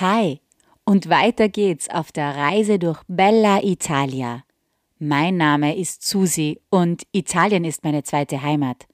Hi 0.00 0.40
und 0.84 1.08
weiter 1.08 1.48
geht's 1.48 1.90
auf 1.90 2.12
der 2.12 2.36
Reise 2.36 2.78
durch 2.78 3.02
Bella 3.08 3.64
Italia. 3.64 4.44
Mein 5.00 5.36
Name 5.36 5.76
ist 5.76 6.06
Susi 6.06 6.60
und 6.70 7.02
Italien 7.10 7.64
ist 7.64 7.82
meine 7.82 8.04
zweite 8.04 8.40
Heimat. 8.40 8.86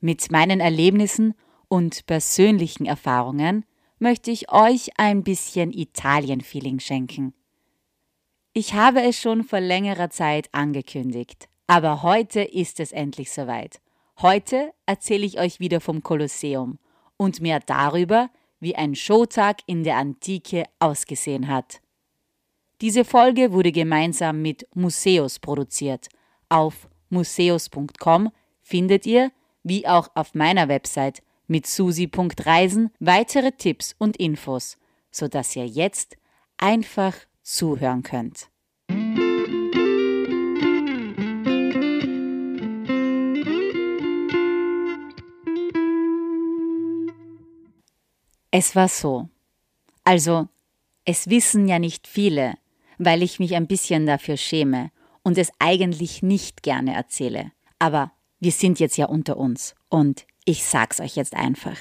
Mit 0.00 0.30
meinen 0.30 0.60
Erlebnissen 0.60 1.32
und 1.68 2.04
persönlichen 2.04 2.84
Erfahrungen 2.84 3.64
möchte 3.98 4.30
ich 4.30 4.52
euch 4.52 4.90
ein 4.98 5.22
bisschen 5.24 5.72
Italien-Feeling 5.72 6.80
schenken. 6.80 7.32
Ich 8.52 8.74
habe 8.74 9.00
es 9.04 9.18
schon 9.18 9.42
vor 9.42 9.60
längerer 9.60 10.10
Zeit 10.10 10.50
angekündigt, 10.52 11.48
aber 11.66 12.02
heute 12.02 12.42
ist 12.42 12.78
es 12.78 12.92
endlich 12.92 13.30
soweit. 13.30 13.80
Heute 14.20 14.74
erzähle 14.84 15.24
ich 15.24 15.40
euch 15.40 15.60
wieder 15.60 15.80
vom 15.80 16.02
Kolosseum 16.02 16.78
und 17.16 17.40
mehr 17.40 17.60
darüber, 17.60 18.28
wie 18.60 18.74
ein 18.74 18.94
Showtag 18.94 19.58
in 19.66 19.84
der 19.84 19.96
Antike 19.96 20.64
ausgesehen 20.78 21.48
hat. 21.48 21.80
Diese 22.80 23.04
Folge 23.04 23.52
wurde 23.52 23.72
gemeinsam 23.72 24.42
mit 24.42 24.66
Museus 24.74 25.38
produziert. 25.38 26.08
Auf 26.48 26.88
museus.com 27.08 28.30
findet 28.62 29.06
ihr, 29.06 29.32
wie 29.62 29.86
auch 29.86 30.08
auf 30.14 30.34
meiner 30.34 30.68
Website 30.68 31.22
mit 31.46 31.66
susi.reisen, 31.66 32.90
weitere 32.98 33.52
Tipps 33.52 33.94
und 33.98 34.16
Infos, 34.16 34.76
sodass 35.10 35.56
ihr 35.56 35.66
jetzt 35.66 36.16
einfach 36.58 37.14
zuhören 37.42 38.02
könnt. 38.02 38.48
Es 48.58 48.74
war 48.74 48.88
so. 48.88 49.28
Also, 50.02 50.48
es 51.04 51.28
wissen 51.28 51.68
ja 51.68 51.78
nicht 51.78 52.06
viele, 52.06 52.54
weil 52.96 53.22
ich 53.22 53.38
mich 53.38 53.54
ein 53.54 53.66
bisschen 53.66 54.06
dafür 54.06 54.38
schäme 54.38 54.90
und 55.22 55.36
es 55.36 55.52
eigentlich 55.58 56.22
nicht 56.22 56.62
gerne 56.62 56.94
erzähle. 56.94 57.52
Aber 57.78 58.12
wir 58.40 58.52
sind 58.52 58.80
jetzt 58.80 58.96
ja 58.96 59.08
unter 59.08 59.36
uns 59.36 59.74
und 59.90 60.26
ich 60.46 60.64
sag's 60.64 61.00
euch 61.00 61.16
jetzt 61.16 61.34
einfach. 61.34 61.76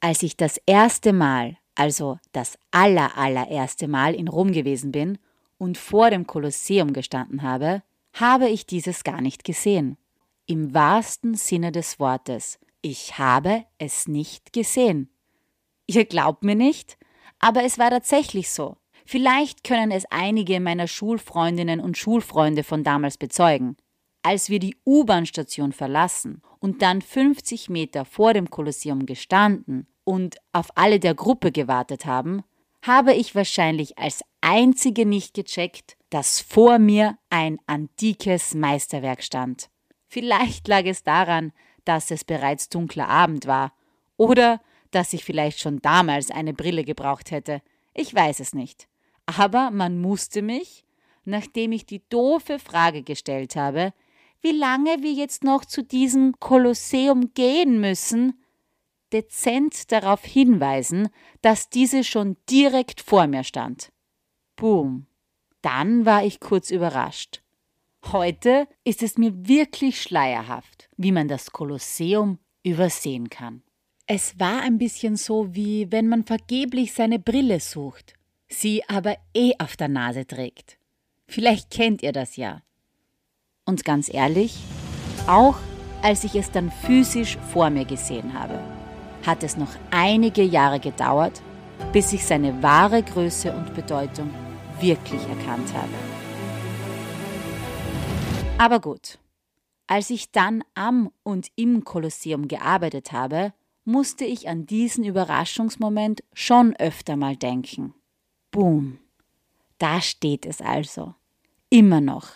Als 0.00 0.24
ich 0.24 0.36
das 0.36 0.60
erste 0.66 1.12
Mal, 1.12 1.58
also 1.76 2.18
das 2.32 2.58
aller 2.72 3.16
allererste 3.16 3.86
Mal 3.86 4.12
in 4.12 4.26
Rom 4.26 4.50
gewesen 4.50 4.90
bin 4.90 5.18
und 5.58 5.78
vor 5.78 6.10
dem 6.10 6.26
Kolosseum 6.26 6.92
gestanden 6.92 7.42
habe, 7.42 7.84
habe 8.14 8.48
ich 8.48 8.66
dieses 8.66 9.04
gar 9.04 9.20
nicht 9.20 9.44
gesehen. 9.44 9.96
Im 10.46 10.74
wahrsten 10.74 11.34
Sinne 11.36 11.70
des 11.70 12.00
Wortes. 12.00 12.58
Ich 12.82 13.16
habe 13.16 13.64
es 13.78 14.08
nicht 14.08 14.52
gesehen. 14.52 15.08
Ihr 15.86 16.04
glaubt 16.04 16.42
mir 16.42 16.54
nicht, 16.54 16.98
aber 17.38 17.64
es 17.64 17.78
war 17.78 17.90
tatsächlich 17.90 18.50
so. 18.50 18.76
Vielleicht 19.04 19.62
können 19.62 19.92
es 19.92 20.04
einige 20.10 20.58
meiner 20.58 20.88
Schulfreundinnen 20.88 21.80
und 21.80 21.96
Schulfreunde 21.96 22.64
von 22.64 22.82
damals 22.82 23.18
bezeugen. 23.18 23.76
Als 24.22 24.50
wir 24.50 24.58
die 24.58 24.76
U-Bahn-Station 24.84 25.72
verlassen 25.72 26.42
und 26.58 26.82
dann 26.82 27.00
50 27.00 27.70
Meter 27.70 28.04
vor 28.04 28.34
dem 28.34 28.50
Kolosseum 28.50 29.06
gestanden 29.06 29.86
und 30.02 30.38
auf 30.52 30.70
alle 30.74 30.98
der 30.98 31.14
Gruppe 31.14 31.52
gewartet 31.52 32.06
haben, 32.06 32.42
habe 32.82 33.14
ich 33.14 33.36
wahrscheinlich 33.36 33.96
als 33.98 34.22
einzige 34.40 35.06
nicht 35.06 35.34
gecheckt, 35.34 35.96
dass 36.10 36.40
vor 36.40 36.80
mir 36.80 37.16
ein 37.30 37.58
antikes 37.66 38.54
Meisterwerk 38.54 39.22
stand. 39.22 39.70
Vielleicht 40.08 40.66
lag 40.66 40.84
es 40.84 41.04
daran, 41.04 41.52
dass 41.84 42.10
es 42.10 42.24
bereits 42.24 42.68
dunkler 42.68 43.08
Abend 43.08 43.46
war 43.46 43.72
oder 44.16 44.60
dass 44.96 45.12
ich 45.12 45.26
vielleicht 45.26 45.60
schon 45.60 45.82
damals 45.82 46.30
eine 46.30 46.54
Brille 46.54 46.82
gebraucht 46.82 47.30
hätte. 47.30 47.60
Ich 47.92 48.14
weiß 48.14 48.40
es 48.40 48.54
nicht. 48.54 48.88
Aber 49.26 49.70
man 49.70 50.00
musste 50.00 50.40
mich, 50.40 50.86
nachdem 51.26 51.72
ich 51.72 51.84
die 51.84 52.00
doofe 52.08 52.58
Frage 52.58 53.02
gestellt 53.02 53.56
habe, 53.56 53.92
wie 54.40 54.52
lange 54.52 55.02
wir 55.02 55.12
jetzt 55.12 55.44
noch 55.44 55.66
zu 55.66 55.82
diesem 55.82 56.40
Kolosseum 56.40 57.34
gehen 57.34 57.78
müssen, 57.78 58.42
dezent 59.12 59.92
darauf 59.92 60.24
hinweisen, 60.24 61.10
dass 61.42 61.68
diese 61.68 62.02
schon 62.02 62.38
direkt 62.48 63.02
vor 63.02 63.26
mir 63.26 63.44
stand. 63.44 63.92
Boom. 64.56 65.06
Dann 65.60 66.06
war 66.06 66.24
ich 66.24 66.40
kurz 66.40 66.70
überrascht. 66.70 67.42
Heute 68.12 68.66
ist 68.82 69.02
es 69.02 69.18
mir 69.18 69.46
wirklich 69.46 70.00
schleierhaft, 70.00 70.88
wie 70.96 71.12
man 71.12 71.28
das 71.28 71.50
Kolosseum 71.50 72.38
übersehen 72.62 73.28
kann. 73.28 73.62
Es 74.08 74.38
war 74.38 74.60
ein 74.62 74.78
bisschen 74.78 75.16
so, 75.16 75.52
wie 75.52 75.90
wenn 75.90 76.06
man 76.06 76.22
vergeblich 76.22 76.94
seine 76.94 77.18
Brille 77.18 77.58
sucht, 77.58 78.14
sie 78.48 78.88
aber 78.88 79.16
eh 79.34 79.54
auf 79.58 79.76
der 79.76 79.88
Nase 79.88 80.24
trägt. 80.24 80.78
Vielleicht 81.26 81.70
kennt 81.70 82.04
ihr 82.04 82.12
das 82.12 82.36
ja. 82.36 82.62
Und 83.64 83.84
ganz 83.84 84.12
ehrlich, 84.12 84.58
auch 85.26 85.56
als 86.02 86.22
ich 86.22 86.36
es 86.36 86.52
dann 86.52 86.70
physisch 86.70 87.36
vor 87.52 87.68
mir 87.68 87.84
gesehen 87.84 88.32
habe, 88.32 88.60
hat 89.26 89.42
es 89.42 89.56
noch 89.56 89.74
einige 89.90 90.44
Jahre 90.44 90.78
gedauert, 90.78 91.42
bis 91.92 92.12
ich 92.12 92.24
seine 92.24 92.62
wahre 92.62 93.02
Größe 93.02 93.52
und 93.52 93.74
Bedeutung 93.74 94.30
wirklich 94.78 95.22
erkannt 95.22 95.74
habe. 95.74 95.94
Aber 98.56 98.78
gut, 98.78 99.18
als 99.88 100.10
ich 100.10 100.30
dann 100.30 100.62
am 100.76 101.10
und 101.24 101.48
im 101.56 101.82
Kolosseum 101.82 102.46
gearbeitet 102.46 103.10
habe, 103.10 103.52
musste 103.86 104.24
ich 104.24 104.48
an 104.48 104.66
diesen 104.66 105.04
Überraschungsmoment 105.04 106.22
schon 106.34 106.74
öfter 106.76 107.16
mal 107.16 107.36
denken. 107.36 107.94
Boom. 108.50 108.98
Da 109.78 110.00
steht 110.00 110.44
es 110.44 110.60
also. 110.60 111.14
Immer 111.70 112.00
noch. 112.00 112.28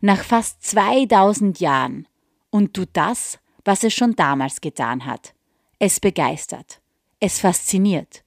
Nach 0.00 0.22
fast 0.22 0.62
2000 0.64 1.60
Jahren. 1.60 2.06
Und 2.50 2.74
tut 2.74 2.90
das, 2.92 3.38
was 3.64 3.82
es 3.82 3.94
schon 3.94 4.14
damals 4.14 4.60
getan 4.60 5.04
hat. 5.04 5.34
Es 5.78 5.98
begeistert. 5.98 6.80
Es 7.18 7.40
fasziniert. 7.40 8.24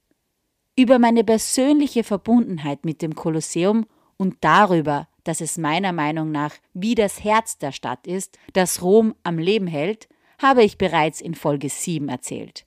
Über 0.76 0.98
meine 0.98 1.24
persönliche 1.24 2.04
Verbundenheit 2.04 2.84
mit 2.84 3.00
dem 3.00 3.14
Kolosseum 3.14 3.86
und 4.16 4.36
darüber, 4.42 5.08
dass 5.24 5.40
es 5.40 5.56
meiner 5.56 5.92
Meinung 5.92 6.30
nach 6.30 6.54
wie 6.74 6.94
das 6.94 7.24
Herz 7.24 7.56
der 7.58 7.72
Stadt 7.72 8.06
ist, 8.06 8.38
das 8.52 8.82
Rom 8.82 9.14
am 9.22 9.38
Leben 9.38 9.66
hält, 9.66 10.08
habe 10.38 10.64
ich 10.64 10.78
bereits 10.78 11.20
in 11.20 11.34
Folge 11.34 11.68
7 11.68 12.08
erzählt. 12.08 12.66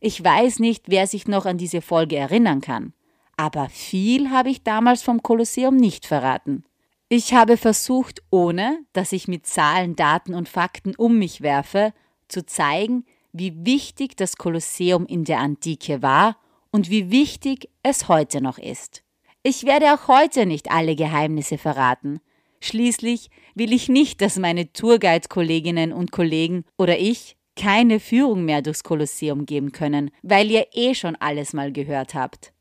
Ich 0.00 0.22
weiß 0.22 0.58
nicht, 0.60 0.84
wer 0.88 1.06
sich 1.06 1.26
noch 1.26 1.46
an 1.46 1.58
diese 1.58 1.80
Folge 1.80 2.16
erinnern 2.16 2.60
kann, 2.60 2.92
aber 3.36 3.68
viel 3.68 4.30
habe 4.30 4.50
ich 4.50 4.62
damals 4.62 5.02
vom 5.02 5.22
Kolosseum 5.22 5.76
nicht 5.76 6.06
verraten. 6.06 6.64
Ich 7.08 7.32
habe 7.32 7.56
versucht, 7.56 8.22
ohne 8.30 8.80
dass 8.92 9.12
ich 9.12 9.28
mit 9.28 9.46
Zahlen, 9.46 9.96
Daten 9.96 10.34
und 10.34 10.48
Fakten 10.48 10.94
um 10.94 11.18
mich 11.18 11.40
werfe, 11.40 11.94
zu 12.28 12.44
zeigen, 12.44 13.06
wie 13.32 13.64
wichtig 13.64 14.16
das 14.16 14.36
Kolosseum 14.36 15.06
in 15.06 15.24
der 15.24 15.38
Antike 15.38 16.02
war 16.02 16.36
und 16.70 16.90
wie 16.90 17.10
wichtig 17.10 17.70
es 17.82 18.08
heute 18.08 18.40
noch 18.40 18.58
ist. 18.58 19.02
Ich 19.42 19.64
werde 19.64 19.94
auch 19.94 20.08
heute 20.08 20.44
nicht 20.44 20.70
alle 20.70 20.96
Geheimnisse 20.96 21.56
verraten. 21.56 22.20
Schließlich 22.60 23.30
will 23.54 23.72
ich 23.72 23.88
nicht, 23.88 24.20
dass 24.20 24.38
meine 24.38 24.72
Tourguide-Kolleginnen 24.72 25.92
und 25.92 26.12
Kollegen 26.12 26.64
oder 26.76 26.98
ich 26.98 27.36
keine 27.56 27.98
Führung 27.98 28.44
mehr 28.44 28.62
durchs 28.62 28.84
Kolosseum 28.84 29.44
geben 29.44 29.72
können, 29.72 30.10
weil 30.22 30.50
ihr 30.50 30.68
eh 30.72 30.94
schon 30.94 31.16
alles 31.16 31.52
mal 31.52 31.72
gehört 31.72 32.14
habt. 32.14 32.52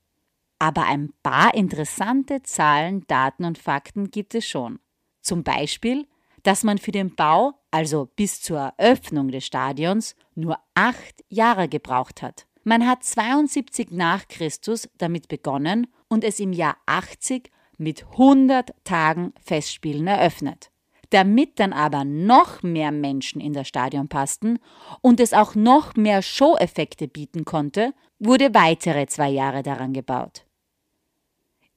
Aber 0.60 0.86
ein 0.86 1.14
paar 1.22 1.54
interessante 1.54 2.42
Zahlen, 2.42 3.06
Daten 3.08 3.46
und 3.46 3.60
Fakten 3.60 4.10
gibt 4.10 4.34
es 4.34 4.48
schon. 4.48 4.80
Zum 5.22 5.44
Beispiel, 5.44 6.08
dass 6.42 6.64
man 6.64 6.80
für 6.80 6.92
den 6.92 7.14
Bau, 7.14 7.54
also 7.70 8.10
bis 8.16 8.42
zur 8.42 8.74
Eröffnung 8.78 9.30
des 9.30 9.46
Stadions, 9.46 10.16
nur 10.34 10.58
acht 10.74 11.24
Jahre 11.30 11.68
gebraucht 11.68 12.22
hat. 12.22 12.48
Man 12.64 12.88
hat 12.88 13.04
72 13.04 13.92
nach 13.92 14.28
Christus 14.28 14.90
damit 14.98 15.28
begonnen 15.28 15.88
und 16.08 16.24
es 16.24 16.40
im 16.40 16.54
Jahr 16.54 16.78
80 16.86 17.52
mit 17.78 18.06
100 18.12 18.72
Tagen 18.84 19.34
Festspielen 19.44 20.08
eröffnet. 20.08 20.72
Damit 21.10 21.60
dann 21.60 21.72
aber 21.72 22.04
noch 22.04 22.64
mehr 22.64 22.92
Menschen 22.92 23.40
in 23.40 23.54
das 23.54 23.68
Stadion 23.68 24.10
passten 24.10 24.60
und 25.02 25.20
es 25.20 25.34
auch 25.34 25.56
noch 25.56 25.96
mehr 25.96 26.22
Show-Effekte 26.22 27.08
bieten 27.08 27.46
konnte, 27.46 27.94
wurde 28.20 28.54
weitere 28.54 29.08
zwei 29.08 29.30
Jahre 29.30 29.64
daran 29.64 29.94
gebaut. 29.94 30.46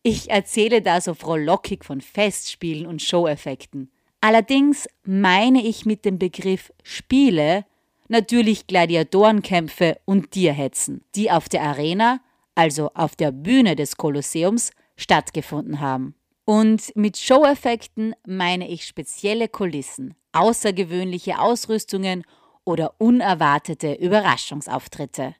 Ich 0.03 0.31
erzähle 0.31 0.83
da 0.83 1.01
so 1.01 1.15
frohlockig 1.15 1.85
von 1.85 2.01
Festspielen 2.01 2.87
und 2.87 3.03
Show-Effekten. 3.03 3.91
Allerdings 4.21 4.89
meine 5.05 5.63
ich 5.63 5.87
mit 5.87 6.05
dem 6.05 6.19
Begriff 6.19 6.73
Spiele 6.83 7.65
natürlich 8.09 8.67
Gladiatorenkämpfe 8.67 9.99
und 10.05 10.33
Tierhetzen, 10.33 11.05
die 11.15 11.31
auf 11.31 11.49
der 11.49 11.63
Arena, 11.63 12.21
also 12.55 12.91
auf 12.95 13.15
der 13.15 13.31
Bühne 13.31 13.77
des 13.77 13.97
Kolosseums, 13.97 14.73
stattgefunden 15.01 15.81
haben. 15.81 16.15
Und 16.45 16.95
mit 16.97 17.17
Show-Effekten 17.17 18.15
meine 18.27 18.69
ich 18.69 18.85
spezielle 18.85 19.49
Kulissen, 19.49 20.15
außergewöhnliche 20.33 21.39
Ausrüstungen 21.39 22.25
oder 22.65 22.95
unerwartete 22.99 23.95
Überraschungsauftritte. 23.95 25.35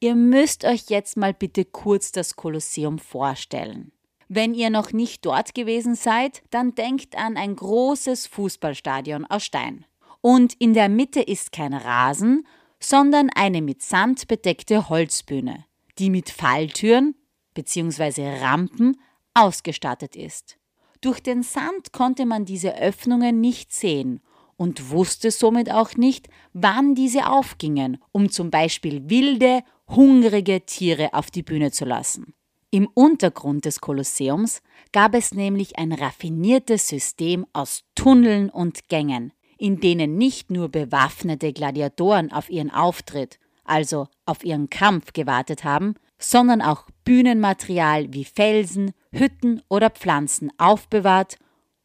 Ihr 0.00 0.14
müsst 0.14 0.64
euch 0.64 0.84
jetzt 0.88 1.16
mal 1.16 1.34
bitte 1.34 1.64
kurz 1.64 2.12
das 2.12 2.36
Kolosseum 2.36 2.98
vorstellen. 2.98 3.92
Wenn 4.28 4.54
ihr 4.54 4.70
noch 4.70 4.92
nicht 4.92 5.24
dort 5.24 5.54
gewesen 5.54 5.94
seid, 5.94 6.42
dann 6.50 6.74
denkt 6.74 7.16
an 7.16 7.36
ein 7.36 7.56
großes 7.56 8.26
Fußballstadion 8.26 9.24
aus 9.24 9.44
Stein. 9.44 9.84
Und 10.20 10.54
in 10.54 10.74
der 10.74 10.88
Mitte 10.88 11.20
ist 11.20 11.50
kein 11.50 11.72
Rasen, 11.72 12.46
sondern 12.78 13.30
eine 13.34 13.62
mit 13.62 13.82
Sand 13.82 14.28
bedeckte 14.28 14.88
Holzbühne, 14.88 15.64
die 15.98 16.10
mit 16.10 16.30
Falltüren 16.30 17.14
bzw. 17.54 18.38
Rampen 18.40 19.00
ausgestattet 19.34 20.16
ist. 20.16 20.58
Durch 21.00 21.20
den 21.20 21.42
Sand 21.42 21.92
konnte 21.92 22.26
man 22.26 22.44
diese 22.44 22.76
Öffnungen 22.76 23.40
nicht 23.40 23.72
sehen 23.72 24.20
und 24.56 24.90
wusste 24.90 25.30
somit 25.30 25.70
auch 25.70 25.94
nicht, 25.94 26.28
wann 26.52 26.94
diese 26.94 27.30
aufgingen, 27.30 27.98
um 28.10 28.30
zum 28.30 28.50
Beispiel 28.50 29.08
wilde, 29.08 29.62
hungrige 29.88 30.66
Tiere 30.66 31.14
auf 31.14 31.30
die 31.30 31.44
Bühne 31.44 31.70
zu 31.70 31.84
lassen. 31.84 32.34
Im 32.70 32.86
Untergrund 32.92 33.64
des 33.64 33.80
Kolosseums 33.80 34.60
gab 34.92 35.14
es 35.14 35.32
nämlich 35.32 35.78
ein 35.78 35.92
raffiniertes 35.92 36.88
System 36.88 37.46
aus 37.54 37.84
Tunneln 37.94 38.50
und 38.50 38.88
Gängen, 38.88 39.32
in 39.56 39.80
denen 39.80 40.18
nicht 40.18 40.50
nur 40.50 40.68
bewaffnete 40.68 41.52
Gladiatoren 41.52 42.30
auf 42.30 42.50
ihren 42.50 42.70
Auftritt, 42.70 43.38
also 43.64 44.08
auf 44.26 44.44
ihren 44.44 44.68
Kampf 44.68 45.12
gewartet 45.14 45.64
haben, 45.64 45.94
sondern 46.18 46.62
auch 46.62 46.84
Bühnenmaterial 47.04 48.12
wie 48.12 48.24
Felsen, 48.24 48.92
Hütten 49.12 49.62
oder 49.68 49.90
Pflanzen 49.90 50.50
aufbewahrt 50.58 51.36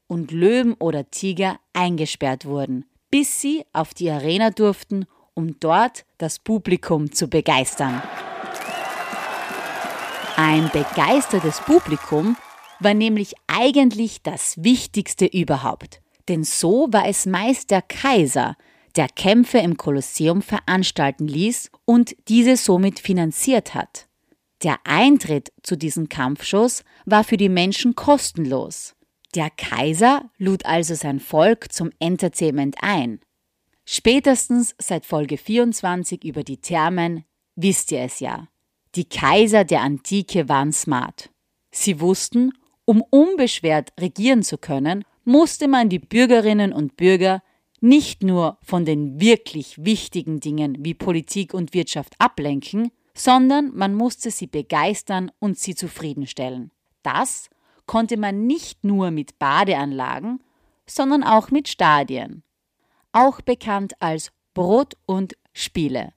und 0.08 0.32
Löwen 0.32 0.74
oder 0.74 1.10
Tiger 1.10 1.60
eingesperrt 1.74 2.46
wurden, 2.46 2.86
bis 3.10 3.42
sie 3.42 3.64
auf 3.74 3.94
die 3.94 4.10
Arena 4.10 4.50
durften, 4.50 5.06
um 5.34 5.60
dort 5.60 6.06
das 6.18 6.40
Publikum 6.40 7.12
zu 7.12 7.28
begeistern. 7.28 8.02
Ein 10.36 10.70
begeistertes 10.74 11.60
Publikum 11.62 12.36
war 12.80 12.94
nämlich 12.94 13.34
eigentlich 13.48 14.24
das 14.24 14.64
Wichtigste 14.64 15.26
überhaupt. 15.26 16.02
Denn 16.28 16.44
so 16.44 16.88
war 16.92 17.08
es 17.08 17.26
meist 17.26 17.72
der 17.72 17.82
Kaiser, 17.82 18.56
der 18.96 19.08
Kämpfe 19.10 19.60
im 19.60 19.78
Kolosseum 19.78 20.42
veranstalten 20.42 21.28
ließ 21.28 21.72
und 21.86 22.16
diese 22.28 22.58
somit 22.58 23.00
finanziert 23.00 23.76
hat. 23.76 24.08
Der 24.64 24.80
Eintritt 24.86 25.52
zu 25.62 25.76
diesen 25.76 26.08
Kampfshows 26.08 26.84
war 27.06 27.26
für 27.26 27.38
die 27.38 27.50
Menschen 27.50 27.96
kostenlos. 27.96 28.96
Der 29.36 29.50
Kaiser 29.50 30.30
lud 30.38 30.66
also 30.66 30.96
sein 30.96 31.20
Volk 31.20 31.72
zum 31.74 31.92
Entertainment 32.00 32.78
ein. 32.82 33.20
Spätestens 33.86 34.76
seit 34.80 35.06
Folge 35.06 35.38
24 35.38 36.24
über 36.24 36.44
die 36.44 36.58
Thermen 36.58 37.26
wisst 37.56 37.92
ihr 37.92 38.02
es 38.02 38.22
ja. 38.22 38.48
Die 38.96 39.10
Kaiser 39.10 39.66
der 39.66 39.82
Antike 39.82 40.48
waren 40.48 40.72
smart. 40.72 41.30
Sie 41.72 42.00
wussten, 42.00 42.54
um 42.86 43.02
unbeschwert 43.02 43.92
regieren 44.00 44.44
zu 44.44 44.58
können, 44.58 45.04
musste 45.26 45.68
man 45.68 45.90
die 45.90 46.00
Bürgerinnen 46.00 46.72
und 46.72 46.96
Bürger 46.96 47.42
nicht 47.82 48.24
nur 48.24 48.60
von 48.62 48.86
den 48.86 49.20
wirklich 49.20 49.84
wichtigen 49.84 50.40
Dingen 50.40 50.78
wie 50.80 50.94
Politik 50.94 51.54
und 51.54 51.74
Wirtschaft 51.74 52.16
ablenken, 52.20 52.92
sondern 53.14 53.76
man 53.76 53.94
musste 53.94 54.32
sie 54.32 54.48
begeistern 54.48 55.32
und 55.40 55.58
sie 55.58 55.76
zufriedenstellen. 55.76 56.72
Das 57.04 57.50
konnte 57.86 58.18
man 58.18 58.48
nicht 58.48 58.84
nur 58.84 59.12
mit 59.12 59.38
Badeanlagen, 59.40 60.42
sondern 60.86 61.24
auch 61.24 61.52
mit 61.52 61.68
Stadien, 61.68 62.44
auch 63.12 63.42
bekannt 63.42 63.94
als 64.02 64.32
Brot 64.54 64.96
und 65.06 65.36
Spiele. 65.54 66.14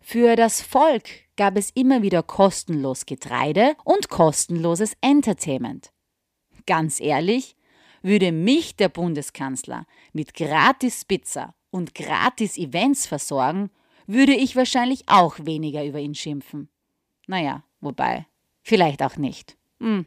Für 0.00 0.36
das 0.36 0.60
Volk 0.60 1.08
gab 1.36 1.56
es 1.56 1.70
immer 1.70 2.02
wieder 2.02 2.22
kostenlos 2.22 3.06
Getreide 3.06 3.74
und 3.84 4.08
kostenloses 4.08 4.94
Entertainment. 5.00 5.90
Ganz 6.66 7.00
ehrlich, 7.00 7.56
würde 8.02 8.32
mich 8.32 8.76
der 8.76 8.90
Bundeskanzler 8.90 9.86
mit 10.12 10.34
gratis 10.34 11.04
Pizza 11.04 11.54
und 11.70 11.94
gratis 11.94 12.58
Events 12.58 13.06
versorgen, 13.06 13.70
würde 14.06 14.34
ich 14.34 14.56
wahrscheinlich 14.56 15.04
auch 15.06 15.36
weniger 15.40 15.84
über 15.84 15.98
ihn 15.98 16.14
schimpfen. 16.14 16.68
Naja, 17.26 17.64
wobei, 17.80 18.26
vielleicht 18.62 19.02
auch 19.02 19.16
nicht. 19.16 19.56
Hm. 19.80 20.06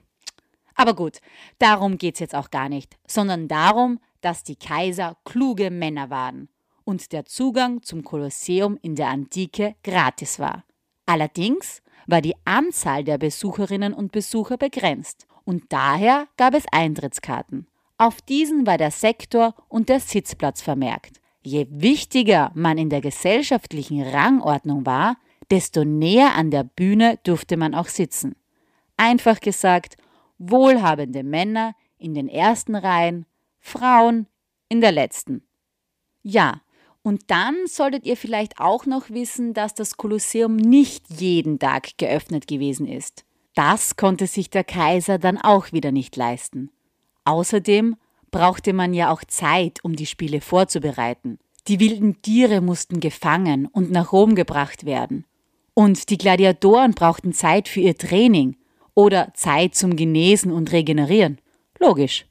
Aber 0.75 0.95
gut, 0.95 1.19
darum 1.59 1.97
geht's 1.97 2.19
jetzt 2.19 2.35
auch 2.35 2.51
gar 2.51 2.69
nicht, 2.69 2.97
sondern 3.07 3.47
darum, 3.47 3.99
dass 4.21 4.43
die 4.43 4.55
Kaiser 4.55 5.17
kluge 5.25 5.71
Männer 5.71 6.09
waren 6.09 6.49
und 6.83 7.11
der 7.11 7.25
Zugang 7.25 7.81
zum 7.83 8.03
Kolosseum 8.03 8.77
in 8.81 8.95
der 8.95 9.09
Antike 9.09 9.75
gratis 9.83 10.39
war. 10.39 10.63
Allerdings 11.05 11.81
war 12.05 12.21
die 12.21 12.35
Anzahl 12.45 13.03
der 13.03 13.17
Besucherinnen 13.17 13.93
und 13.93 14.11
Besucher 14.11 14.57
begrenzt 14.57 15.27
und 15.43 15.63
daher 15.69 16.27
gab 16.37 16.53
es 16.53 16.65
Eintrittskarten. 16.71 17.67
Auf 17.97 18.21
diesen 18.21 18.67
war 18.67 18.77
der 18.77 18.91
Sektor 18.91 19.55
und 19.67 19.89
der 19.89 19.99
Sitzplatz 19.99 20.61
vermerkt. 20.61 21.19
Je 21.47 21.65
wichtiger 21.69 22.51
man 22.55 22.77
in 22.77 22.89
der 22.89 22.99
gesellschaftlichen 22.99 24.03
Rangordnung 24.03 24.85
war, 24.85 25.15
desto 25.49 25.85
näher 25.85 26.35
an 26.35 26.51
der 26.51 26.65
Bühne 26.65 27.19
durfte 27.23 27.55
man 27.55 27.73
auch 27.73 27.87
sitzen. 27.87 28.35
Einfach 28.97 29.39
gesagt, 29.39 29.95
wohlhabende 30.39 31.23
Männer 31.23 31.73
in 31.97 32.13
den 32.13 32.27
ersten 32.27 32.75
Reihen, 32.75 33.25
Frauen 33.61 34.27
in 34.67 34.81
der 34.81 34.91
letzten. 34.91 35.47
Ja, 36.21 36.59
und 37.01 37.31
dann 37.31 37.55
solltet 37.65 38.05
ihr 38.05 38.17
vielleicht 38.17 38.59
auch 38.59 38.85
noch 38.85 39.09
wissen, 39.09 39.53
dass 39.53 39.73
das 39.73 39.95
Kolosseum 39.95 40.57
nicht 40.57 41.05
jeden 41.17 41.59
Tag 41.59 41.97
geöffnet 41.97 42.49
gewesen 42.49 42.85
ist. 42.85 43.23
Das 43.55 43.95
konnte 43.95 44.27
sich 44.27 44.49
der 44.49 44.65
Kaiser 44.65 45.17
dann 45.17 45.37
auch 45.37 45.71
wieder 45.71 45.93
nicht 45.93 46.17
leisten. 46.17 46.71
Außerdem 47.23 47.95
brauchte 48.31 48.73
man 48.73 48.93
ja 48.93 49.11
auch 49.11 49.23
Zeit, 49.23 49.83
um 49.83 49.95
die 49.95 50.05
Spiele 50.05 50.41
vorzubereiten. 50.41 51.39
Die 51.67 51.79
wilden 51.79 52.21
Tiere 52.21 52.61
mussten 52.61 52.99
gefangen 52.99 53.67
und 53.67 53.91
nach 53.91 54.11
Rom 54.11 54.35
gebracht 54.35 54.85
werden. 54.85 55.25
Und 55.73 56.09
die 56.09 56.17
Gladiatoren 56.17 56.93
brauchten 56.93 57.33
Zeit 57.33 57.67
für 57.67 57.81
ihr 57.81 57.97
Training 57.97 58.55
oder 58.93 59.31
Zeit 59.33 59.75
zum 59.75 59.95
Genesen 59.95 60.51
und 60.51 60.71
Regenerieren. 60.71 61.39
Logisch. 61.79 62.25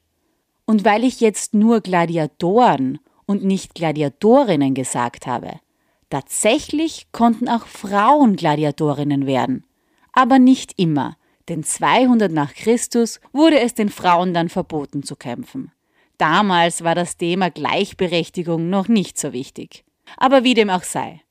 Und 0.65 0.83
weil 0.83 1.03
ich 1.03 1.21
jetzt 1.21 1.53
nur 1.53 1.81
Gladiatoren 1.81 2.99
und 3.25 3.45
nicht 3.45 3.75
Gladiatorinnen 3.75 4.73
gesagt 4.73 5.27
habe, 5.27 5.59
tatsächlich 6.09 7.11
konnten 7.11 7.47
auch 7.47 7.65
Frauen 7.67 8.35
Gladiatorinnen 8.35 9.25
werden. 9.25 9.65
Aber 10.11 10.39
nicht 10.39 10.73
immer, 10.77 11.15
denn 11.47 11.63
200 11.63 12.31
nach 12.31 12.53
Christus 12.53 13.21
wurde 13.31 13.59
es 13.59 13.75
den 13.75 13.89
Frauen 13.89 14.33
dann 14.33 14.49
verboten 14.49 15.03
zu 15.03 15.15
kämpfen. 15.15 15.71
Damals 16.17 16.83
war 16.83 16.95
das 16.95 17.17
Thema 17.17 17.49
Gleichberechtigung 17.49 18.69
noch 18.69 18.87
nicht 18.87 19.17
so 19.17 19.33
wichtig. 19.33 19.85
Aber 20.15 20.43
wie 20.43 20.53
dem 20.53 20.69
auch 20.69 20.83
sei. 20.83 21.21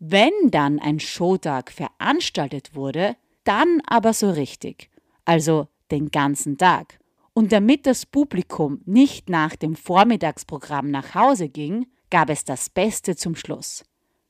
Wenn 0.00 0.32
dann 0.44 0.78
ein 0.78 1.00
Showtag 1.00 1.72
veranstaltet 1.72 2.74
wurde, 2.74 3.16
dann 3.44 3.80
aber 3.86 4.12
so 4.12 4.30
richtig, 4.30 4.90
also 5.24 5.68
den 5.90 6.10
ganzen 6.10 6.58
Tag. 6.58 6.98
Und 7.32 7.52
damit 7.52 7.86
das 7.86 8.06
Publikum 8.06 8.80
nicht 8.84 9.28
nach 9.28 9.56
dem 9.56 9.76
Vormittagsprogramm 9.76 10.90
nach 10.90 11.14
Hause 11.14 11.48
ging, 11.48 11.86
gab 12.10 12.30
es 12.30 12.44
das 12.44 12.70
Beste 12.70 13.16
zum 13.16 13.36
Schluss. 13.36 13.84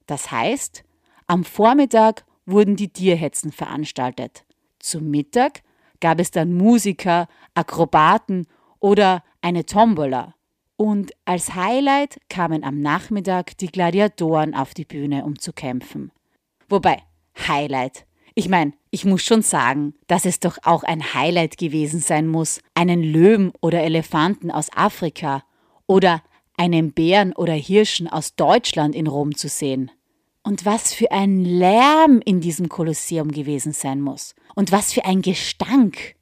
Das 0.06 0.30
heißt, 0.30 0.84
am 1.26 1.44
Vormittag 1.44 2.24
wurden 2.46 2.76
die 2.76 2.92
Tierhetzen 2.92 3.52
veranstaltet. 3.52 4.44
Zum 4.78 5.10
Mittag 5.10 5.62
gab 6.00 6.20
es 6.20 6.30
dann 6.30 6.54
Musiker, 6.54 7.28
Akrobaten 7.54 8.46
oder 8.80 9.22
eine 9.40 9.66
Tombola. 9.66 10.34
Und 10.76 11.12
als 11.24 11.54
Highlight 11.54 12.18
kamen 12.28 12.62
am 12.62 12.80
Nachmittag 12.80 13.58
die 13.58 13.66
Gladiatoren 13.66 14.54
auf 14.54 14.74
die 14.74 14.84
Bühne, 14.84 15.24
um 15.24 15.38
zu 15.38 15.52
kämpfen. 15.52 16.12
Wobei, 16.68 17.02
Highlight, 17.48 18.06
ich 18.34 18.48
meine, 18.48 18.72
ich 18.90 19.04
muss 19.04 19.22
schon 19.22 19.42
sagen, 19.42 19.94
dass 20.06 20.24
es 20.24 20.38
doch 20.38 20.58
auch 20.62 20.84
ein 20.84 21.12
Highlight 21.14 21.58
gewesen 21.58 21.98
sein 21.98 22.28
muss, 22.28 22.60
einen 22.74 23.02
Löwen 23.02 23.52
oder 23.60 23.82
Elefanten 23.82 24.52
aus 24.52 24.68
Afrika 24.76 25.42
oder 25.88 26.22
einen 26.56 26.92
Bären 26.92 27.32
oder 27.32 27.54
Hirschen 27.54 28.06
aus 28.06 28.36
Deutschland 28.36 28.94
in 28.94 29.08
Rom 29.08 29.34
zu 29.34 29.48
sehen. 29.48 29.90
Und 30.44 30.64
was 30.64 30.94
für 30.94 31.10
ein 31.10 31.44
Lärm 31.44 32.20
in 32.24 32.40
diesem 32.40 32.68
Kolosseum 32.68 33.32
gewesen 33.32 33.72
sein 33.72 34.00
muss. 34.00 34.36
Und 34.54 34.70
was 34.70 34.92
für 34.92 35.04
ein 35.04 35.20
Gestank. 35.20 36.14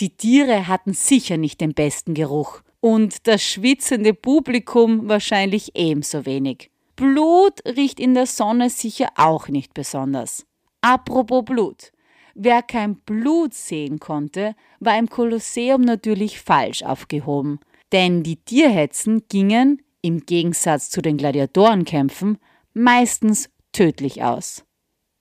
Die 0.00 0.10
Tiere 0.10 0.68
hatten 0.68 0.94
sicher 0.94 1.36
nicht 1.36 1.60
den 1.60 1.74
besten 1.74 2.14
Geruch. 2.14 2.62
Und 2.80 3.26
das 3.26 3.42
schwitzende 3.42 4.14
Publikum 4.14 5.08
wahrscheinlich 5.08 5.74
ebenso 5.74 6.24
wenig. 6.24 6.70
Blut 6.94 7.60
riecht 7.64 7.98
in 7.98 8.14
der 8.14 8.26
Sonne 8.26 8.70
sicher 8.70 9.08
auch 9.16 9.48
nicht 9.48 9.74
besonders. 9.74 10.46
Apropos 10.80 11.44
Blut. 11.44 11.90
Wer 12.34 12.62
kein 12.62 12.96
Blut 13.00 13.52
sehen 13.54 13.98
konnte, 13.98 14.54
war 14.78 14.96
im 14.96 15.10
Kolosseum 15.10 15.80
natürlich 15.80 16.40
falsch 16.40 16.84
aufgehoben. 16.84 17.58
Denn 17.90 18.22
die 18.22 18.36
Tierhetzen 18.36 19.24
gingen, 19.28 19.82
im 20.02 20.20
Gegensatz 20.24 20.90
zu 20.90 21.02
den 21.02 21.16
Gladiatorenkämpfen, 21.16 22.38
meistens 22.74 23.50
tödlich 23.72 24.22
aus. 24.22 24.64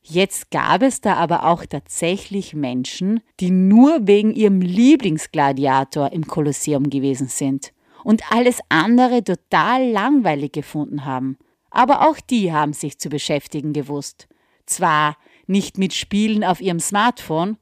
Jetzt 0.10 0.52
gab 0.52 0.84
es 0.84 1.02
da 1.02 1.16
aber 1.16 1.44
auch 1.44 1.66
tatsächlich 1.66 2.54
Menschen, 2.54 3.20
die 3.42 3.52
nur 3.52 4.08
wegen 4.08 4.34
ihrem 4.34 4.62
Lieblingsgladiator 4.62 6.14
im 6.14 6.26
Kolosseum 6.26 6.90
gewesen 6.90 7.28
sind 7.28 7.74
und 8.06 8.32
alles 8.32 8.62
andere 8.70 9.22
total 9.22 9.90
langweilig 9.90 10.54
gefunden 10.54 11.04
haben. 11.04 11.38
Aber 11.72 12.08
auch 12.08 12.22
die 12.22 12.54
haben 12.54 12.72
sich 12.72 13.00
zu 13.00 13.10
beschäftigen 13.10 13.74
gewusst. 13.74 14.30
Zwar 14.66 15.18
nicht 15.46 15.78
mit 15.78 15.94
Spielen 15.94 16.46
auf 16.46 16.62
ihrem 16.62 16.80
Smartphone, 16.80 17.58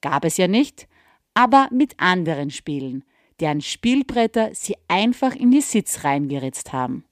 gab 0.00 0.24
es 0.24 0.38
ja 0.38 0.48
nicht, 0.48 0.88
aber 1.34 1.68
mit 1.70 2.00
anderen 2.00 2.48
Spielen, 2.48 3.04
deren 3.40 3.60
Spielbretter 3.60 4.54
sie 4.54 4.76
einfach 4.88 5.34
in 5.34 5.50
die 5.50 5.60
Sitzreihen 5.60 6.30
geritzt 6.30 6.72
haben. 6.72 7.04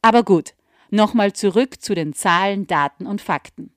Aber 0.00 0.22
gut, 0.22 0.54
nochmal 0.90 1.32
zurück 1.32 1.82
zu 1.82 1.96
den 1.96 2.12
Zahlen, 2.12 2.68
Daten 2.68 3.08
und 3.08 3.20
Fakten. 3.20 3.74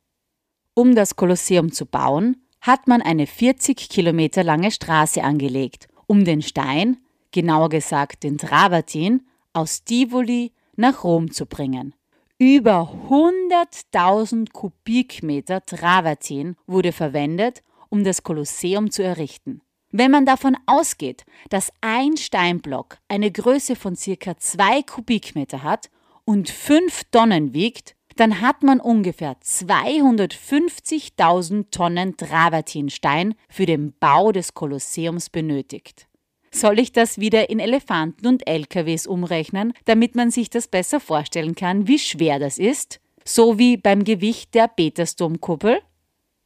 Um 0.78 0.94
das 0.94 1.16
Kolosseum 1.16 1.72
zu 1.72 1.86
bauen, 1.86 2.36
hat 2.60 2.90
man 2.90 3.02
eine 3.02 3.28
40 3.28 3.88
Kilometer 3.88 4.44
lange 4.44 4.72
Straße 4.72 5.24
angelegt, 5.24 5.88
um 6.06 6.26
den 6.26 6.42
Stein, 6.42 6.98
genauer 7.32 7.70
gesagt 7.70 8.24
den 8.24 8.38
Travertin, 8.38 9.26
aus 9.54 9.86
Tivoli 9.86 10.52
nach 10.76 11.06
Rom 11.06 11.32
zu 11.32 11.46
bringen. 11.46 11.96
Über 12.38 12.94
100.000 13.10 14.52
Kubikmeter 14.52 15.66
Travertin 15.66 16.58
wurde 16.68 16.92
verwendet, 16.92 17.64
um 17.88 18.04
das 18.04 18.24
Kolosseum 18.24 18.92
zu 18.92 19.02
errichten. 19.02 19.62
Wenn 19.92 20.12
man 20.12 20.26
davon 20.26 20.58
ausgeht, 20.66 21.24
dass 21.48 21.72
ein 21.80 22.18
Steinblock 22.18 22.98
eine 23.08 23.32
Größe 23.32 23.78
von 23.78 23.96
circa 23.96 24.38
2 24.38 24.84
Kubikmeter 24.84 25.64
hat 25.64 25.90
und 26.26 26.50
5 26.50 27.06
Tonnen 27.12 27.54
wiegt, 27.54 27.96
dann 28.16 28.42
hat 28.42 28.64
man 28.64 28.80
ungefähr 28.80 29.36
250.000 29.42 31.70
Tonnen 31.72 32.18
Travertinstein 32.18 33.36
für 33.50 33.66
den 33.66 33.94
Bau 34.00 34.32
des 34.32 34.54
Kolosseums 34.54 35.30
benötigt. 35.30 36.08
Soll 36.52 36.80
ich 36.80 36.94
das 36.94 37.20
wieder 37.20 37.50
in 37.50 37.60
Elefanten 37.60 38.28
und 38.28 38.48
LKWs 38.48 39.08
umrechnen, 39.08 39.74
damit 39.84 40.16
man 40.16 40.32
sich 40.32 40.50
das 40.50 40.70
besser 40.70 41.02
vorstellen 41.02 41.56
kann, 41.56 41.90
wie 41.90 42.00
schwer 42.00 42.40
das 42.40 42.58
ist? 42.58 43.02
So 43.26 43.60
wie 43.60 43.76
beim 43.76 44.06
Gewicht 44.06 44.56
der 44.56 44.70
Petersdomkuppel? 44.70 45.82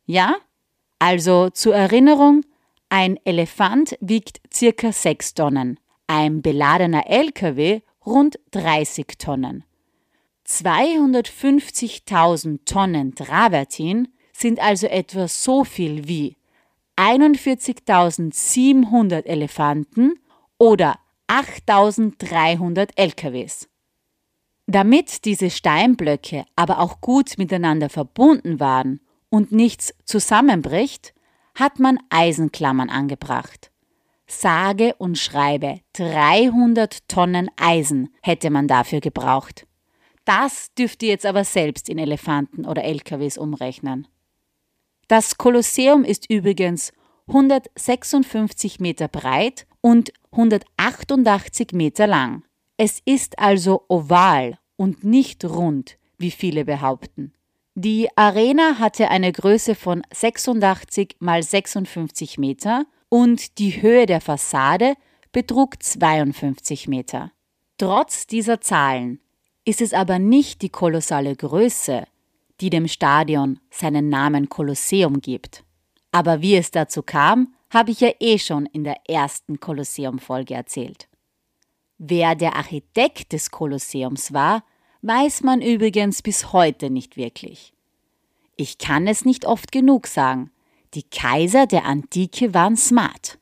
Ja? 0.07 0.37
Also 0.97 1.51
zur 1.51 1.75
Erinnerung, 1.75 2.41
ein 2.89 3.19
Elefant 3.23 3.95
wiegt 4.01 4.41
circa 4.51 4.91
6 4.91 5.35
Tonnen, 5.35 5.79
ein 6.07 6.41
beladener 6.41 7.07
LKW 7.07 7.81
rund 8.03 8.39
30 8.51 9.05
Tonnen. 9.19 9.63
250.000 10.49 12.65
Tonnen 12.65 13.13
Travertin 13.13 14.07
sind 14.33 14.59
also 14.59 14.87
etwa 14.87 15.27
so 15.27 15.63
viel 15.63 16.07
wie 16.07 16.37
41.700 16.97 19.25
Elefanten 19.25 20.15
oder 20.57 20.97
8.300 21.27 22.89
LKWs. 22.95 23.69
Damit 24.65 25.25
diese 25.25 25.51
Steinblöcke 25.51 26.45
aber 26.55 26.79
auch 26.79 26.99
gut 26.99 27.37
miteinander 27.37 27.89
verbunden 27.89 28.59
waren 28.59 29.01
und 29.29 29.51
nichts 29.51 29.93
zusammenbricht, 30.03 31.13
hat 31.55 31.79
man 31.79 31.97
Eisenklammern 32.09 32.89
angebracht. 32.89 33.71
Sage 34.27 34.95
und 34.97 35.17
schreibe 35.17 35.79
300 35.93 37.07
Tonnen 37.07 37.49
Eisen 37.57 38.13
hätte 38.21 38.49
man 38.49 38.67
dafür 38.67 38.99
gebraucht. 38.99 39.65
Das 40.29 40.71
dürft 40.75 41.01
ihr 41.01 41.09
jetzt 41.09 41.25
aber 41.25 41.43
selbst 41.43 41.89
in 41.89 41.97
Elefanten 41.97 42.67
oder 42.67 42.83
LKWs 42.83 43.35
umrechnen. 43.39 44.07
Das 45.07 45.39
Kolosseum 45.39 46.03
ist 46.03 46.29
übrigens 46.29 46.93
156 47.25 48.79
Meter 48.79 49.07
breit 49.07 49.65
und 49.81 50.13
188 50.31 51.71
Meter 51.71 52.05
lang. 52.05 52.43
Es 52.77 53.01
ist 53.05 53.39
also 53.39 53.85
oval 53.87 54.59
und 54.75 55.03
nicht 55.03 55.43
rund, 55.45 55.97
wie 56.19 56.29
viele 56.29 56.63
behaupten. 56.63 57.33
Die 57.73 58.07
Arena 58.15 58.77
hatte 58.77 59.09
eine 59.09 59.31
Größe 59.31 59.73
von 59.73 60.03
86 60.13 61.15
mal 61.17 61.41
56 61.41 62.37
Meter 62.37 62.85
und 63.09 63.57
die 63.57 63.81
Höhe 63.81 64.05
der 64.05 64.21
Fassade 64.21 64.93
betrug 65.31 65.81
52 65.81 66.87
Meter. 66.87 67.31
Trotz 67.79 68.27
dieser 68.27 68.61
Zahlen 68.61 69.19
ist 69.69 69.81
es 69.81 69.93
aber 69.93 70.17
nicht 70.17 70.63
die 70.63 70.69
kolossale 70.69 71.35
Größe, 71.35 72.07
die 72.59 72.71
dem 72.71 72.87
Stadion 72.87 73.59
seinen 73.69 74.09
Namen 74.09 74.49
Kolosseum 74.49 75.21
gibt. 75.21 75.63
Aber 76.11 76.41
wie 76.41 76.55
es 76.55 76.71
dazu 76.71 77.03
kam, 77.03 77.53
habe 77.69 77.91
ich 77.91 77.99
ja 77.99 78.09
eh 78.19 78.39
schon 78.39 78.65
in 78.65 78.83
der 78.83 78.97
ersten 79.07 79.59
Kolosseum-Folge 79.59 80.55
erzählt. 80.55 81.07
Wer 81.99 82.33
der 82.33 82.55
Architekt 82.55 83.31
des 83.31 83.51
Kolosseums 83.51 84.33
war, 84.33 84.63
weiß 85.03 85.43
man 85.43 85.61
übrigens 85.61 86.23
bis 86.23 86.51
heute 86.51 86.89
nicht 86.89 87.15
wirklich. 87.15 87.73
Ich 88.55 88.79
kann 88.79 89.05
es 89.05 89.23
nicht 89.23 89.45
oft 89.45 89.71
genug 89.71 90.07
sagen. 90.07 90.49
Die 90.95 91.03
Kaiser 91.03 91.67
der 91.67 91.85
Antike 91.85 92.55
waren 92.55 92.75
smart. 92.75 93.37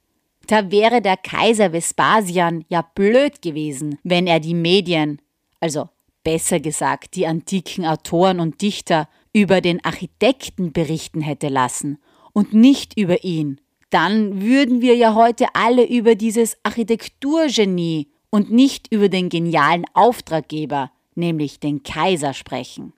Da 0.47 0.71
wäre 0.71 1.01
der 1.01 1.15
Kaiser 1.15 1.71
Vespasian 1.71 2.65
ja 2.67 2.81
blöd 2.81 3.41
gewesen, 3.41 3.97
wenn 4.03 4.27
er 4.27 4.41
die 4.41 4.53
Medien, 4.53 5.21
also 5.61 5.87
besser 6.23 6.59
gesagt 6.59 7.15
die 7.15 7.27
antiken 7.27 7.85
Autoren 7.85 8.39
und 8.39 8.61
Dichter, 8.61 9.07
über 9.33 9.61
den 9.61 9.83
Architekten 9.85 10.71
berichten 10.73 11.21
hätte 11.21 11.47
lassen 11.47 11.99
und 12.33 12.53
nicht 12.53 12.97
über 12.97 13.23
ihn, 13.23 13.61
dann 13.89 14.41
würden 14.41 14.81
wir 14.81 14.95
ja 14.95 15.15
heute 15.15 15.47
alle 15.53 15.87
über 15.87 16.15
dieses 16.15 16.57
Architekturgenie 16.63 18.11
und 18.29 18.51
nicht 18.51 18.91
über 18.91 19.09
den 19.09 19.29
genialen 19.29 19.85
Auftraggeber, 19.93 20.91
nämlich 21.15 21.59
den 21.59 21.83
Kaiser, 21.83 22.33
sprechen. 22.33 22.93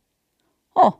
Oh, 0.74 0.94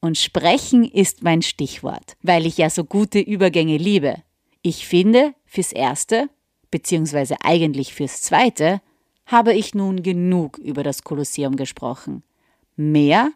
und 0.00 0.18
sprechen 0.18 0.84
ist 0.84 1.22
mein 1.22 1.42
Stichwort, 1.42 2.16
weil 2.22 2.46
ich 2.46 2.58
ja 2.58 2.70
so 2.70 2.84
gute 2.84 3.20
Übergänge 3.20 3.76
liebe. 3.76 4.16
Ich 4.62 4.86
finde, 4.86 5.34
fürs 5.44 5.72
Erste, 5.72 6.28
beziehungsweise 6.70 7.36
eigentlich 7.42 7.94
fürs 7.94 8.22
Zweite, 8.22 8.80
habe 9.32 9.54
ich 9.54 9.74
nun 9.74 10.02
genug 10.02 10.58
über 10.58 10.82
das 10.82 11.02
Kolosseum 11.02 11.56
gesprochen. 11.56 12.22
Mehr 12.76 13.32